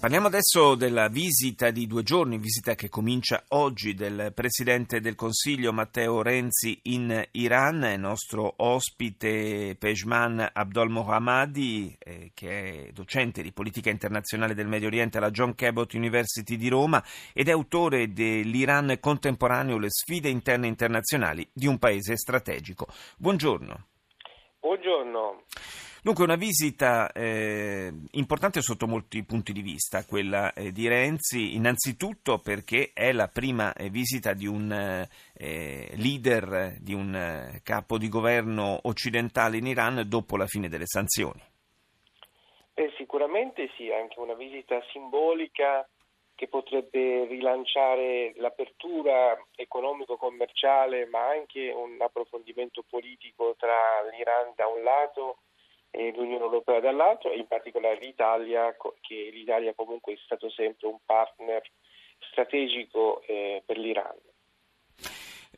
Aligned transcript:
Parliamo 0.00 0.28
adesso 0.28 0.76
della 0.76 1.08
visita 1.08 1.70
di 1.70 1.86
due 1.86 2.02
giorni, 2.02 2.38
visita 2.38 2.74
che 2.74 2.88
comincia 2.88 3.44
oggi 3.48 3.92
del 3.92 4.32
Presidente 4.34 4.98
del 4.98 5.14
Consiglio 5.14 5.74
Matteo 5.74 6.22
Renzi 6.22 6.80
in 6.84 7.22
Iran, 7.32 7.82
il 7.84 8.00
nostro 8.00 8.54
ospite 8.56 9.76
Pejman 9.78 10.52
Abdol 10.54 10.88
Mohammadi, 10.88 11.94
eh, 11.98 12.30
che 12.32 12.86
è 12.86 12.92
docente 12.92 13.42
di 13.42 13.52
politica 13.52 13.90
internazionale 13.90 14.54
del 14.54 14.68
Medio 14.68 14.88
Oriente 14.88 15.18
alla 15.18 15.30
John 15.30 15.54
Cabot 15.54 15.92
University 15.92 16.56
di 16.56 16.68
Roma 16.70 17.04
ed 17.34 17.48
è 17.48 17.52
autore 17.52 18.10
dell'Iran 18.10 18.96
contemporaneo, 19.00 19.76
le 19.76 19.90
sfide 19.90 20.30
interne 20.30 20.66
internazionali 20.66 21.46
di 21.52 21.66
un 21.66 21.78
paese 21.78 22.16
strategico. 22.16 22.86
Buongiorno. 23.18 23.86
Buongiorno. 24.60 25.44
Dunque 26.02 26.24
una 26.24 26.36
visita 26.36 27.12
eh, 27.12 27.92
importante 28.12 28.62
sotto 28.62 28.86
molti 28.86 29.22
punti 29.22 29.52
di 29.52 29.60
vista, 29.60 30.06
quella 30.06 30.50
eh, 30.54 30.72
di 30.72 30.88
Renzi, 30.88 31.54
innanzitutto 31.56 32.38
perché 32.38 32.92
è 32.94 33.12
la 33.12 33.28
prima 33.28 33.74
eh, 33.74 33.90
visita 33.90 34.32
di 34.32 34.46
un 34.46 34.72
eh, 34.72 35.90
leader, 35.96 36.78
di 36.80 36.94
un 36.94 37.14
eh, 37.14 37.60
capo 37.62 37.98
di 37.98 38.08
governo 38.08 38.80
occidentale 38.84 39.58
in 39.58 39.66
Iran 39.66 40.02
dopo 40.08 40.38
la 40.38 40.46
fine 40.46 40.70
delle 40.70 40.86
sanzioni. 40.86 41.42
Eh, 42.72 42.94
sicuramente 42.96 43.68
sì, 43.76 43.92
anche 43.92 44.20
una 44.20 44.32
visita 44.32 44.82
simbolica 44.92 45.86
che 46.34 46.48
potrebbe 46.48 47.26
rilanciare 47.26 48.32
l'apertura 48.36 49.36
economico-commerciale, 49.54 51.04
ma 51.04 51.28
anche 51.28 51.70
un 51.70 51.98
approfondimento 52.00 52.82
politico 52.88 53.54
tra 53.58 53.76
l'Iran 54.10 54.54
da 54.56 54.66
un 54.66 54.82
lato 54.82 55.36
e 55.90 56.12
l'Unione 56.12 56.44
Europea 56.44 56.80
dall'altro 56.80 57.30
e 57.30 57.38
in 57.38 57.46
particolare 57.46 57.98
l'Italia, 58.00 58.74
che 59.00 59.30
l'Italia 59.32 59.74
comunque 59.74 60.14
è 60.14 60.18
stato 60.24 60.48
sempre 60.50 60.86
un 60.86 60.98
partner 61.04 61.62
strategico 62.30 63.22
eh, 63.26 63.62
per 63.64 63.78
l'Iran. 63.78 64.16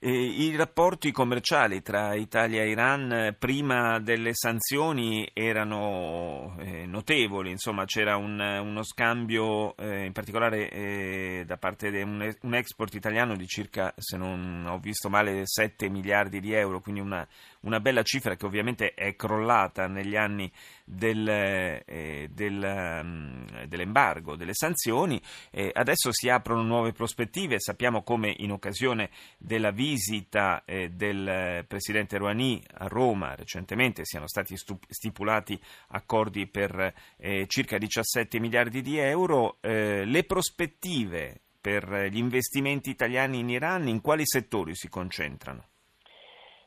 I 0.04 0.56
rapporti 0.56 1.12
commerciali 1.12 1.80
tra 1.80 2.14
Italia 2.14 2.62
e 2.62 2.70
Iran 2.70 3.12
eh, 3.12 3.32
prima 3.34 4.00
delle 4.00 4.34
sanzioni 4.34 5.30
erano 5.32 6.56
eh, 6.58 6.86
notevoli, 6.86 7.52
insomma 7.52 7.84
c'era 7.84 8.16
un, 8.16 8.40
uno 8.40 8.82
scambio 8.82 9.76
eh, 9.76 10.06
in 10.06 10.10
particolare 10.10 11.44
da 11.46 11.56
parte 11.56 11.92
di 11.92 12.02
un, 12.02 12.54
export 12.54 12.94
italiano 12.94 13.36
di 13.36 13.46
circa, 13.46 13.94
se 13.96 14.16
non 14.16 14.66
ho 14.68 14.78
visto 14.80 15.08
male, 15.08 15.42
7 15.44 15.88
miliardi 15.88 16.40
di 16.40 16.52
euro, 16.52 16.80
quindi 16.80 17.00
una, 17.00 17.24
una 17.60 17.78
bella 17.78 18.02
cifra 18.02 18.34
che 18.34 18.44
ovviamente 18.44 18.94
è 18.94 19.14
crollata 19.14 19.86
negli 19.86 20.16
anni 20.16 20.50
del, 20.84 21.80
del, 22.28 23.00
um, 23.04 23.66
dell'embargo, 23.66 24.34
delle 24.34 24.54
sanzioni. 24.54 25.20
Adesso 25.52 26.10
si 26.12 26.28
aprono 26.28 26.62
nuove 26.62 26.90
prospettive, 26.90 27.60
sappiamo 27.60 28.02
come 28.02 28.34
in 28.38 28.50
occasione 28.50 29.10
della 29.38 29.70
visita 29.92 30.62
eh, 30.64 30.88
del 30.88 31.64
Presidente 31.68 32.16
Rouhani 32.16 32.62
a 32.78 32.86
Roma 32.86 33.34
recentemente 33.34 34.04
siano 34.04 34.26
stati 34.26 34.56
stup- 34.56 34.86
stipulati 34.88 35.58
accordi 35.88 36.46
per 36.46 36.94
eh, 37.18 37.46
circa 37.46 37.76
17 37.76 38.40
miliardi 38.40 38.80
di 38.80 38.96
euro. 38.98 39.58
Eh, 39.60 40.04
le 40.06 40.24
prospettive 40.24 41.40
per 41.60 42.08
gli 42.10 42.16
investimenti 42.16 42.88
italiani 42.88 43.40
in 43.40 43.50
Iran 43.50 43.86
in 43.86 44.00
quali 44.00 44.22
settori 44.24 44.74
si 44.74 44.88
concentrano? 44.88 45.66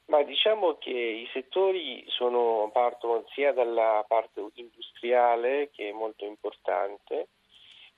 Ma 0.06 0.22
diciamo 0.22 0.78
che 0.78 0.92
i 0.92 1.28
settori 1.34 2.06
sono, 2.10 2.70
partono 2.72 3.24
sia 3.34 3.52
dalla 3.54 4.06
parte 4.08 4.46
industriale 4.54 5.72
che 5.74 5.90
è 5.90 5.94
molto 5.94 6.26
importante, 6.26 7.30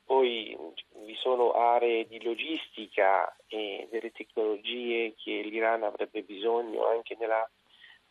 poi 0.07 0.57
vi 1.05 1.15
sono 1.15 1.51
aree 1.51 2.07
di 2.07 2.23
logistica 2.23 3.35
e 3.45 3.87
delle 3.91 4.11
tecnologie 4.11 5.13
che 5.21 5.41
l'Iran 5.41 5.83
avrebbe 5.83 6.21
bisogno 6.21 6.87
anche 6.87 7.17
nella, 7.19 7.47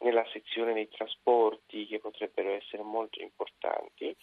nella 0.01 0.25
sezione 0.31 0.75
dei 0.75 0.91
trasporti 0.91 1.87
che 1.87 1.99
potrebbero 1.99 2.51
essere 2.51 2.83
molto 2.83 3.23
importanti. 3.23 4.15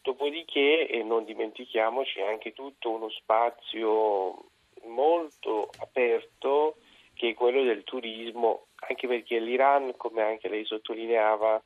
Dopodiché, 0.00 0.86
e 0.86 1.02
non 1.02 1.24
dimentichiamoci, 1.24 2.20
anche 2.20 2.52
tutto 2.52 2.90
uno 2.90 3.10
spazio 3.10 4.50
molto 4.84 5.70
aperto 5.80 6.76
che 7.14 7.30
è 7.30 7.34
quello 7.34 7.64
del 7.64 7.82
turismo 7.82 8.68
anche 8.76 9.08
perché 9.08 9.40
l'Iran, 9.40 9.96
come 9.96 10.22
anche 10.22 10.48
lei 10.48 10.64
sottolineava, 10.64 11.60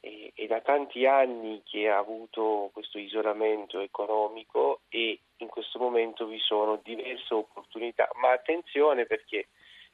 è, 0.00 0.32
è 0.34 0.46
da 0.46 0.60
tanti 0.60 1.06
anni 1.06 1.62
che 1.64 1.88
ha 1.88 1.98
avuto 1.98 2.70
questo 2.72 2.98
isolamento 2.98 3.78
economico 3.78 4.77
e 4.88 5.20
in 5.36 5.48
questo 5.48 5.78
momento 5.78 6.26
vi 6.26 6.38
sono 6.38 6.80
diverse 6.82 7.34
opportunità, 7.34 8.08
ma 8.14 8.32
attenzione 8.32 9.06
perché 9.06 9.48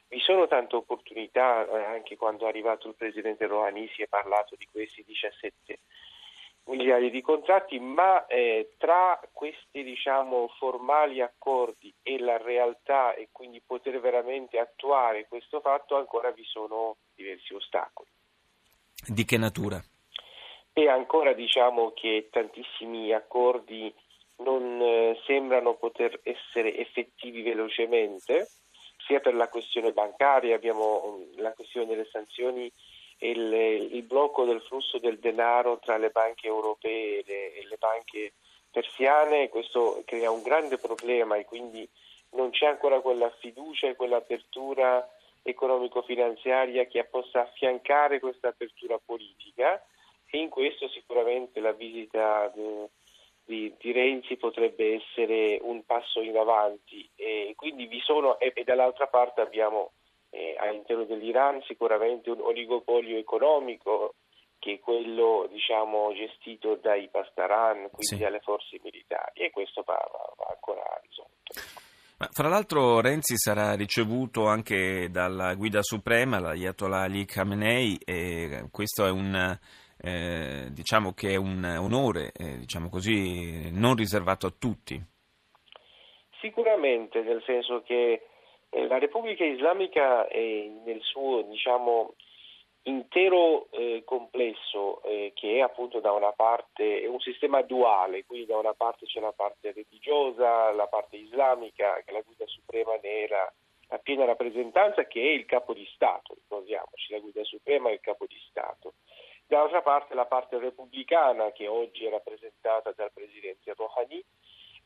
vi 0.07 0.19
sono 0.19 0.47
tante 0.47 0.75
opportunità, 0.75 1.67
eh, 1.67 1.83
anche 1.83 2.15
quando 2.15 2.45
è 2.45 2.49
arrivato 2.49 2.87
il 2.87 2.95
presidente 2.95 3.47
Rouhani 3.47 3.89
si 3.95 4.01
è 4.01 4.07
parlato 4.07 4.55
di 4.55 4.67
questi 4.71 5.03
17 5.05 5.79
miliardi 6.65 7.11
di 7.11 7.21
contratti, 7.21 7.79
ma 7.79 8.25
eh, 8.27 8.73
tra 8.77 9.19
questi 9.31 9.83
diciamo, 9.83 10.47
formali 10.57 11.21
accordi 11.21 11.93
e 12.01 12.19
la 12.19 12.37
realtà 12.37 13.13
e 13.13 13.29
quindi 13.31 13.61
poter 13.65 13.99
veramente 13.99 14.57
attuare 14.57 15.27
questo 15.27 15.59
fatto 15.59 15.95
ancora 15.95 16.31
vi 16.31 16.43
sono 16.43 16.97
diversi 17.13 17.53
ostacoli. 17.53 18.09
Di 19.07 19.25
che 19.25 19.37
natura? 19.37 19.83
E 20.73 20.89
ancora 20.89 21.33
diciamo 21.33 21.91
che 21.91 22.29
tantissimi 22.31 23.13
accordi 23.13 23.93
non 24.37 24.81
eh, 24.81 25.19
sembrano 25.25 25.75
poter 25.75 26.19
essere 26.23 26.75
effettivi 26.77 27.41
velocemente, 27.41 28.47
sia 29.05 29.19
per 29.19 29.35
la 29.35 29.47
questione 29.47 29.91
bancaria, 29.91 30.55
abbiamo 30.55 31.17
mm, 31.17 31.39
la 31.39 31.53
questione 31.53 31.87
delle 31.87 32.07
sanzioni 32.11 32.71
il, 33.19 33.53
il, 33.91 34.03
blocco 34.03 34.43
del 34.43 34.61
flusso 34.61 34.97
del 34.97 35.19
denaro 35.19 35.79
tra 35.79 35.97
le 35.97 36.09
banche 36.09 36.47
europee 36.47 37.19
e 37.19 37.23
le, 37.25 37.53
e 37.53 37.67
le 37.67 37.77
banche 37.77 38.33
persiane, 38.69 39.47
questo 39.47 40.01
crea 40.05 40.29
un 40.31 40.41
grande 40.41 40.77
problema 40.77 41.37
e 41.37 41.45
quindi 41.45 41.87
non 42.31 42.49
c'è 42.49 42.65
ancora 42.65 42.99
quella 42.99 43.29
fiducia 43.39 43.87
e 43.87 43.95
quell'apertura 43.95 45.07
economico-finanziaria 45.43 46.85
che 46.85 47.05
possa 47.05 47.43
affiancare 47.43 48.19
questa 48.19 48.49
apertura 48.49 48.99
politica 49.03 49.81
e 50.29 50.39
in 50.39 50.49
questo 50.49 50.89
sicuramente 50.89 51.59
la 51.61 51.71
visita 51.71 52.51
di, 53.45 53.73
di, 53.79 53.91
Renzi 53.91 54.37
potrebbe 54.37 54.95
essere 54.95 55.59
un 55.61 55.85
passo 55.85 56.21
in 56.21 56.35
avanti 56.35 57.07
e 57.15 57.53
quindi 57.55 57.85
vi 57.85 57.99
sono 57.99 58.39
e, 58.39 58.51
e 58.55 58.63
dall'altra 58.63 59.07
parte 59.07 59.41
abbiamo 59.41 59.91
eh, 60.31 60.55
all'interno 60.57 61.03
dell'Iran 61.03 61.61
sicuramente 61.63 62.29
un 62.29 62.41
oligopolio 62.41 63.17
economico 63.17 64.15
che 64.59 64.73
è 64.73 64.79
quello 64.79 65.47
diciamo, 65.51 66.11
gestito 66.13 66.79
dai 66.81 67.07
Pastaran, 67.09 67.89
quindi 67.91 68.15
sì. 68.15 68.17
dalle 68.17 68.39
forze 68.39 68.79
militari 68.81 69.45
e 69.45 69.51
questo 69.51 69.83
va, 69.85 69.93
va, 69.93 70.33
va 70.37 70.51
ancora 70.51 70.81
risolto. 71.03 71.83
Ma, 72.17 72.27
fra 72.31 72.47
l'altro 72.47 72.99
Renzi 72.99 73.37
sarà 73.37 73.75
ricevuto 73.75 74.47
anche 74.47 75.09
dalla 75.11 75.53
guida 75.53 75.83
suprema, 75.83 76.39
l'Ayatollah 76.39 77.01
Ali 77.01 77.25
Khamenei, 77.25 77.97
e 78.03 78.67
questo 78.71 79.05
è 79.05 79.11
un, 79.11 79.59
eh, 80.05 80.67
diciamo 80.71 81.13
che 81.13 81.31
è 81.31 81.35
un 81.35 81.63
onore, 81.63 82.31
eh, 82.31 82.57
diciamo 82.57 82.89
così, 82.89 83.71
non 83.71 83.95
riservato 83.95 84.47
a 84.47 84.53
tutti. 84.57 85.01
Sicuramente, 86.39 87.21
nel 87.21 87.41
senso 87.45 87.81
che 87.81 88.27
eh, 88.69 88.87
la 88.87 88.99
Repubblica 88.99 89.43
Islamica 89.43 90.27
nel 90.31 91.01
suo 91.01 91.41
diciamo, 91.41 92.13
intero 92.83 93.67
eh, 93.71 94.03
complesso 94.05 95.01
eh, 95.03 95.31
che 95.33 95.57
è 95.57 95.61
appunto 95.61 95.99
da 95.99 96.11
una 96.11 96.33
parte 96.33 97.01
è 97.01 97.07
un 97.07 97.19
sistema 97.19 97.61
duale, 97.61 98.25
quindi 98.25 98.45
da 98.45 98.57
una 98.57 98.73
parte 98.73 99.05
c'è 99.05 99.19
la 99.19 99.33
parte 99.33 99.71
religiosa, 99.71 100.71
la 100.71 100.87
parte 100.87 101.17
islamica, 101.17 102.01
che 102.05 102.11
la 102.11 102.21
guida 102.21 102.45
suprema 102.45 102.95
ne 103.01 103.09
era 103.09 103.53
la 103.87 103.97
piena 103.99 104.25
rappresentanza, 104.25 105.05
che 105.05 105.21
è 105.21 105.31
il 105.31 105.45
capo 105.45 105.73
di 105.73 105.87
Stato, 105.93 106.33
ricordiamoci, 106.35 107.11
la 107.11 107.19
guida 107.19 107.43
suprema 107.43 107.89
è 107.89 107.93
il 107.93 108.01
capo 108.01 108.25
di 108.27 108.37
Stato. 108.49 108.93
Dall'altra 109.47 109.81
parte 109.81 110.13
la 110.15 110.25
parte 110.25 110.57
repubblicana, 110.57 111.51
che 111.51 111.67
oggi 111.67 112.05
è 112.05 112.09
rappresentata 112.09 112.91
dal 112.95 113.11
presidente 113.13 113.73
Rouhani, 113.75 114.23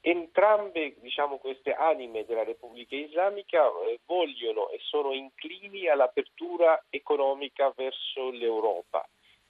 Entrambe 0.02 0.96
diciamo, 1.00 1.40
queste 1.40 1.74
anime 1.74 2.24
della 2.24 2.46
Repubblica 2.46 2.96
Islamica 2.96 3.68
eh, 3.86 4.00
vogliono 4.06 4.70
e 4.70 4.80
sono 4.82 5.12
inclini 5.12 5.90
all'apertura 5.90 6.86
economica 6.90 7.74
verso 7.76 8.30
l'Europa. 8.30 9.06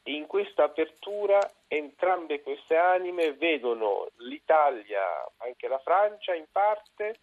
In 0.05 0.25
questa 0.25 0.63
apertura 0.63 1.39
entrambe 1.67 2.41
queste 2.41 2.77
anime 2.77 3.33
vedono 3.33 4.07
l'Italia, 4.17 5.03
anche 5.37 5.67
la 5.67 5.77
Francia 5.79 6.33
in 6.33 6.45
parte, 6.51 7.19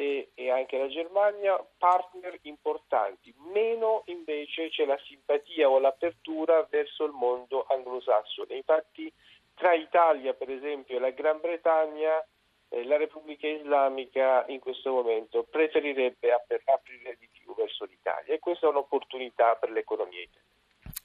e, 0.00 0.30
e, 0.34 0.50
anche 0.50 0.78
la 0.78 0.88
Germania 0.88 1.62
partner 1.76 2.38
importanti, 2.42 3.34
meno 3.52 4.02
invece 4.06 4.70
c'è 4.70 4.86
la 4.86 4.98
simpatia 5.04 5.68
o 5.68 5.78
l'apertura 5.78 6.66
verso 6.70 7.04
il 7.04 7.12
mondo 7.12 7.66
anglosassone. 7.68 8.54
Infatti 8.54 9.12
tra 9.54 9.74
Italia 9.74 10.32
per 10.32 10.50
esempio 10.50 10.96
e 10.96 11.00
la 11.00 11.10
Gran 11.10 11.38
Bretagna 11.38 12.24
eh, 12.70 12.84
la 12.86 12.96
Repubblica 12.96 13.46
Islamica 13.46 14.46
in 14.48 14.60
questo 14.60 14.90
momento 14.90 15.42
preferirebbe 15.42 16.32
aprire 16.32 17.16
di 17.18 17.28
più 17.30 17.54
verso 17.54 17.84
l'Italia. 17.84 18.32
E 18.32 18.38
questa 18.38 18.66
è 18.66 18.70
un'opportunità 18.70 19.56
per 19.56 19.70
l'economia 19.70 20.22
italiana 20.22 20.49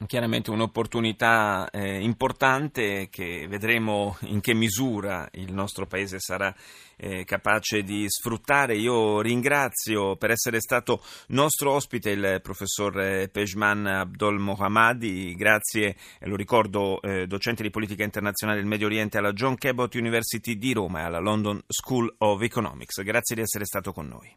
chiaramente 0.06 0.52
un'opportunità 0.52 1.70
eh, 1.72 2.02
importante 2.02 3.08
che 3.10 3.48
vedremo 3.48 4.18
in 4.22 4.42
che 4.42 4.54
misura 4.54 5.28
il 5.34 5.54
nostro 5.54 5.86
Paese 5.86 6.20
sarà 6.20 6.54
eh, 6.98 7.24
capace 7.24 7.82
di 7.82 8.06
sfruttare. 8.08 8.76
Io 8.76 9.22
ringrazio 9.22 10.18
per 10.18 10.32
essere 10.32 10.60
stato 10.60 11.02
nostro 11.28 11.72
ospite 11.72 12.10
il 12.12 12.40
professor 12.42 13.00
eh, 13.00 13.30
Pejman 13.30 13.86
Abdol 13.88 14.40
Mohammadi, 14.40 15.34
grazie, 15.36 15.96
lo 16.22 16.36
ricordo, 16.36 17.02
eh, 17.02 17.26
docente 17.26 17.64
di 17.64 17.70
politica 17.70 18.04
internazionale 18.04 18.60
del 18.60 18.68
Medio 18.68 18.88
Oriente 18.88 19.18
alla 19.18 19.32
John 19.32 19.56
Cabot 19.56 19.94
University 19.96 20.58
di 20.58 20.74
Roma 20.74 21.00
e 21.00 21.04
alla 21.04 21.20
London 21.20 21.62
School 21.68 22.14
of 22.20 22.42
Economics. 22.42 23.02
Grazie 23.02 23.36
di 23.36 23.42
essere 23.42 23.66
stato 23.66 23.94
con 23.94 24.08
noi. 24.08 24.36